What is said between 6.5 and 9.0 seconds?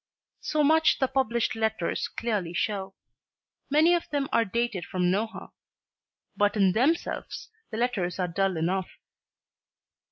in themselves the letters are dull enough.